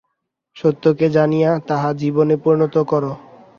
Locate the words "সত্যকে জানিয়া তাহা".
0.57-1.89